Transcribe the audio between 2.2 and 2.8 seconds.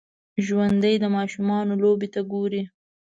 ګوري